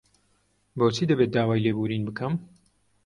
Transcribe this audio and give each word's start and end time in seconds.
بۆچی 0.77 1.05
دەبێت 1.09 1.29
داوای 1.35 1.63
لێبوورین 1.65 2.03
بکەم؟ 2.07 2.33